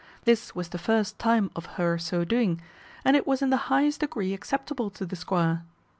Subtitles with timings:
[0.23, 2.59] This was the first time of her so doing,
[3.05, 5.61] and it was in the highest degree acceptable to the squire.